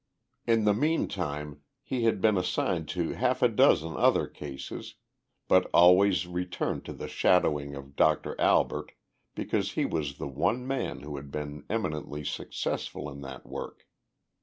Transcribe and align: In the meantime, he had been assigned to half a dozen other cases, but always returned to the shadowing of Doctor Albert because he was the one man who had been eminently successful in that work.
In 0.47 0.63
the 0.63 0.73
meantime, 0.73 1.61
he 1.83 2.05
had 2.05 2.21
been 2.21 2.35
assigned 2.35 2.87
to 2.89 3.09
half 3.13 3.43
a 3.43 3.47
dozen 3.47 3.95
other 3.95 4.25
cases, 4.25 4.95
but 5.47 5.69
always 5.75 6.25
returned 6.25 6.85
to 6.85 6.93
the 6.93 7.07
shadowing 7.07 7.75
of 7.75 7.95
Doctor 7.95 8.35
Albert 8.41 8.93
because 9.35 9.73
he 9.73 9.85
was 9.85 10.17
the 10.17 10.27
one 10.27 10.65
man 10.65 11.01
who 11.01 11.17
had 11.17 11.29
been 11.29 11.65
eminently 11.69 12.23
successful 12.25 13.07
in 13.11 13.21
that 13.21 13.45
work. 13.45 13.85